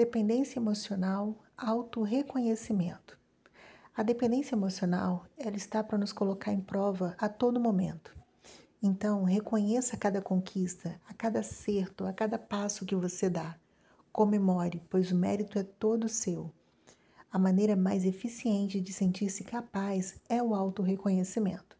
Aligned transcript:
Dependência 0.00 0.58
emocional, 0.58 1.36
autorreconhecimento. 1.54 3.18
A 3.94 4.02
dependência 4.02 4.54
emocional, 4.54 5.26
ela 5.36 5.58
está 5.58 5.84
para 5.84 5.98
nos 5.98 6.10
colocar 6.10 6.54
em 6.54 6.60
prova 6.62 7.14
a 7.18 7.28
todo 7.28 7.60
momento. 7.60 8.16
Então, 8.82 9.24
reconheça 9.24 9.98
cada 9.98 10.22
conquista, 10.22 10.98
a 11.06 11.12
cada 11.12 11.40
acerto, 11.40 12.06
a 12.06 12.14
cada 12.14 12.38
passo 12.38 12.86
que 12.86 12.96
você 12.96 13.28
dá. 13.28 13.58
Comemore, 14.10 14.82
pois 14.88 15.12
o 15.12 15.14
mérito 15.14 15.58
é 15.58 15.62
todo 15.62 16.08
seu. 16.08 16.50
A 17.30 17.38
maneira 17.38 17.76
mais 17.76 18.06
eficiente 18.06 18.80
de 18.80 18.94
sentir-se 18.94 19.44
capaz 19.44 20.18
é 20.30 20.42
o 20.42 20.54
autorreconhecimento. 20.54 21.76